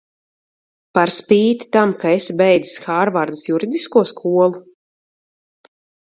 Par 0.97 1.11
spīti 1.15 1.67
tam, 1.75 1.91
ka 2.03 2.13
esi 2.19 2.35
beidzis 2.39 2.81
Hārvardas 2.85 3.43
juridisko 3.49 4.03
skolu? 4.13 4.63